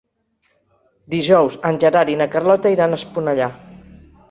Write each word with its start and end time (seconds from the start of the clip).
Dijous 1.15 1.59
en 1.71 1.77
Gerard 1.85 2.13
i 2.15 2.19
na 2.23 2.29
Carlota 2.37 2.73
iran 2.79 2.99
a 2.99 3.01
Esponellà. 3.05 3.53